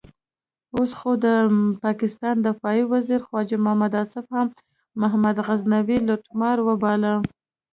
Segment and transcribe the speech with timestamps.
[0.75, 1.25] اوس خو د
[1.83, 4.47] پاکستان دفاع وزیر خواجه محمد آصف هم
[5.01, 7.13] محمود غزنوي لوټمار وباله.